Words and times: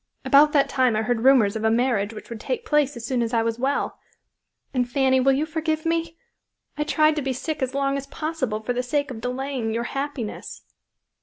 About 0.25 0.51
that 0.53 0.67
time 0.67 0.95
I 0.95 1.03
heard 1.03 1.23
rumors 1.23 1.55
of 1.55 1.63
a 1.63 1.69
marriage 1.69 2.11
which 2.11 2.31
would 2.31 2.39
take 2.39 2.65
place 2.65 2.97
as 2.97 3.05
soon 3.05 3.21
as 3.21 3.35
I 3.35 3.43
was 3.43 3.59
well; 3.59 3.99
and 4.73 4.89
Fanny 4.89 5.19
will 5.19 5.31
you 5.31 5.45
forgive 5.45 5.85
me? 5.85 6.17
I 6.75 6.83
tried 6.83 7.15
to 7.17 7.21
be 7.21 7.33
sick 7.33 7.61
as 7.61 7.75
long 7.75 7.97
as 7.97 8.07
possible 8.07 8.61
for 8.61 8.73
the 8.73 8.81
sake 8.81 9.11
of 9.11 9.21
delaying 9.21 9.75
your 9.75 9.83
happiness." 9.93 10.63